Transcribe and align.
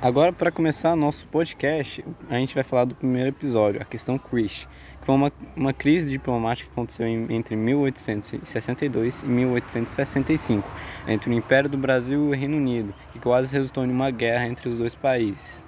Agora, 0.00 0.32
para 0.32 0.52
começar 0.52 0.94
nosso 0.94 1.26
podcast, 1.26 2.04
a 2.30 2.36
gente 2.36 2.54
vai 2.54 2.62
falar 2.62 2.84
do 2.84 2.94
primeiro 2.94 3.30
episódio, 3.30 3.82
a 3.82 3.84
questão 3.84 4.16
Chris, 4.16 4.68
que 5.00 5.04
foi 5.04 5.12
uma, 5.12 5.32
uma 5.56 5.72
crise 5.72 6.12
diplomática 6.12 6.70
que 6.70 6.72
aconteceu 6.72 7.04
em, 7.04 7.26
entre 7.34 7.56
1862 7.56 9.24
e 9.24 9.26
1865, 9.26 10.70
entre 11.08 11.28
o 11.28 11.32
Império 11.32 11.68
do 11.68 11.76
Brasil 11.76 12.26
e 12.26 12.28
o 12.28 12.30
Reino 12.30 12.58
Unido, 12.58 12.94
que 13.10 13.18
quase 13.18 13.52
resultou 13.52 13.84
em 13.84 13.90
uma 13.90 14.12
guerra 14.12 14.46
entre 14.46 14.68
os 14.68 14.78
dois 14.78 14.94
países. 14.94 15.66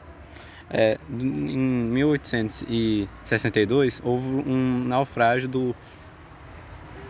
É, 0.70 0.96
em 1.10 1.90
1862, 1.92 4.00
houve 4.04 4.28
um 4.48 4.84
naufrágio 4.86 5.48
do, 5.48 5.74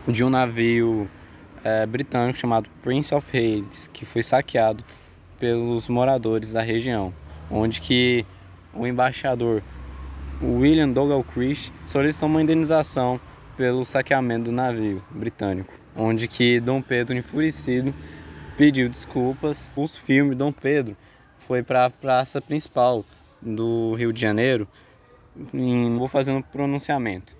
de 0.09 0.25
um 0.25 0.31
navio 0.31 1.07
é, 1.63 1.85
britânico 1.85 2.39
chamado 2.39 2.67
Prince 2.81 3.15
of 3.15 3.31
Wales, 3.31 3.91
que 3.93 4.07
foi 4.07 4.23
saqueado 4.23 4.83
pelos 5.41 5.89
moradores 5.89 6.53
da 6.53 6.61
região, 6.61 7.13
onde 7.51 7.81
que 7.81 8.25
o 8.73 8.87
embaixador 8.87 9.63
William 10.41 10.91
Douglas 10.91 11.25
Chris 11.35 11.73
solicitou 11.87 12.29
uma 12.29 12.43
indenização 12.43 13.19
pelo 13.57 13.85
saqueamento 13.85 14.45
do 14.45 14.53
navio 14.53 15.03
britânico, 15.11 15.73
onde 15.97 16.29
que 16.29 16.61
Dom 16.61 16.81
Pedro 16.81 17.17
enfurecido 17.17 17.93
pediu 18.57 18.89
desculpas. 18.89 19.71
Os 19.75 19.99
filmes 19.99 20.37
Dom 20.37 20.53
Pedro 20.53 20.97
foi 21.39 21.63
para 21.63 21.87
a 21.87 21.91
praça 21.91 22.41
principal 22.41 23.05
do 23.41 23.95
Rio 23.95 24.13
de 24.13 24.21
Janeiro. 24.21 24.69
Em, 25.53 25.97
vou 25.97 26.09
fazendo 26.09 26.39
um 26.39 26.43
pronunciamento. 26.43 27.35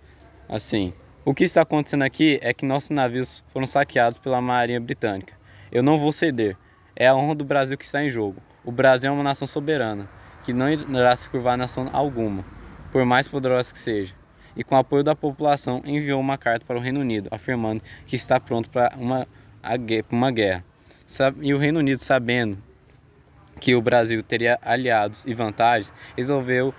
Assim, 0.49 0.93
o 1.25 1.35
que 1.35 1.45
está 1.45 1.63
acontecendo 1.63 2.03
aqui 2.03 2.39
é 2.43 2.53
que 2.53 2.65
nossos 2.65 2.91
navios 2.91 3.45
foram 3.53 3.67
saqueados 3.67 4.19
pela 4.19 4.41
Marinha 4.41 4.81
Britânica. 4.81 5.35
Eu 5.71 5.83
não 5.83 5.99
vou 5.99 6.13
ceder. 6.13 6.57
É 6.95 7.07
a 7.07 7.15
honra 7.15 7.35
do 7.35 7.45
Brasil 7.45 7.79
que 7.79 7.85
está 7.85 8.03
em 8.03 8.11
jogo. 8.11 8.43
O 8.65 8.71
Brasil 8.73 9.11
é 9.11 9.13
uma 9.13 9.23
nação 9.23 9.47
soberana, 9.47 10.09
que 10.45 10.53
não 10.53 10.71
irá 10.71 11.15
se 11.17 11.31
curvar 11.31 11.55
a 11.55 11.57
nação 11.57 11.89
alguma, 11.93 12.45
por 12.93 13.05
mais 13.05 13.27
poderosa 13.27 13.73
que 13.73 13.79
seja. 13.79 14.15
E 14.57 14.65
com 14.65 14.75
o 14.75 14.79
apoio 14.79 15.03
da 15.03 15.15
população, 15.15 15.81
enviou 15.85 16.21
uma 16.21 16.37
carta 16.37 16.65
para 16.67 16.77
o 16.77 16.81
Reino 16.81 17.01
Unido, 17.01 17.29
afirmando 17.31 17.83
que 18.05 18.17
está 18.17 18.39
pronto 18.41 18.69
para 18.69 18.93
uma, 18.97 19.27
uma 20.11 20.31
guerra. 20.31 20.65
E 21.41 21.55
o 21.55 21.59
Reino 21.59 21.79
Unido, 21.79 22.03
sabendo 22.03 22.59
que 23.61 23.75
o 23.75 23.83
Brasil 23.83 24.23
teria 24.23 24.59
aliados 24.63 25.25
e 25.27 25.35
vantagens, 25.35 25.93
resolveu, 26.17 26.75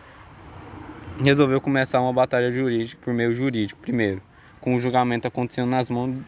resolveu 1.24 1.62
começar 1.62 2.02
uma 2.02 2.14
batalha 2.14 2.52
jurídica 2.52 3.02
por 3.04 3.14
meio 3.14 3.34
jurídico 3.34 3.80
primeiro, 3.82 4.22
com 4.60 4.76
o 4.76 4.80
julgamento 4.80 5.28
acontecendo 5.28 5.70
nas 5.70 5.90
mãos 5.90 6.20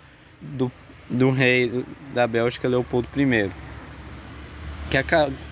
do, 0.42 0.72
do 1.10 1.32
rei 1.32 1.86
da 2.14 2.28
Bélgica, 2.28 2.68
Leopoldo 2.68 3.08
I 3.16 3.52
que 4.94 4.98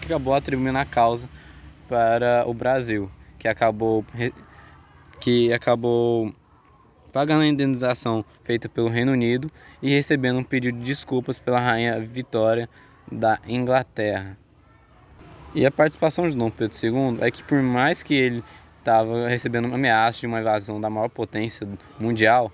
acabou 0.06 0.36
atribuindo 0.36 0.78
a 0.78 0.86
causa 0.86 1.28
para 1.89 2.44
o 2.45 2.53
Brasil, 2.53 3.09
que 3.39 3.47
acabou 3.47 4.06
que 5.20 5.52
acabou 5.52 6.31
pagando 7.11 7.42
a 7.42 7.47
indenização 7.47 8.23
feita 8.44 8.69
pelo 8.69 8.88
Reino 8.88 9.12
Unido 9.14 9.50
e 9.81 9.89
recebendo 9.89 10.38
um 10.38 10.44
pedido 10.44 10.78
de 10.78 10.84
desculpas 10.84 11.39
pela 11.39 11.59
rainha 11.59 12.00
Vitória 12.00 12.69
da 13.12 13.39
Inglaterra. 13.47 14.38
E 15.56 15.66
a 15.66 15.72
participação 15.72 16.30
de 16.30 16.36
Dom 16.36 16.52
Pedro 16.52 16.78
II 16.78 17.17
é 17.22 17.31
que 17.31 17.42
por 17.42 17.64
mais 17.64 18.03
que 18.03 18.14
ele 18.14 18.44
estava 18.78 19.28
recebendo 19.28 19.66
uma 19.66 19.75
ameaça 19.75 20.19
de 20.19 20.28
uma 20.28 20.39
invasão 20.39 20.80
da 20.80 20.89
maior 20.89 21.09
potência 21.09 21.67
mundial, 22.00 22.52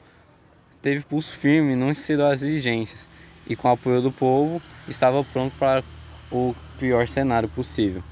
teve 0.82 1.04
pulso 1.04 1.34
firme 1.34 1.76
não 1.76 1.92
excedeu 1.92 2.28
as 2.28 2.42
exigências 2.42 3.10
e 3.46 3.58
com 3.58 3.68
o 3.68 3.72
apoio 3.72 4.02
do 4.02 4.12
povo 4.12 4.62
estava 4.88 5.22
pronto 5.26 5.54
para 5.60 5.84
o 6.32 6.54
pior 6.78 7.08
cenário 7.08 7.50
possível. 7.50 8.04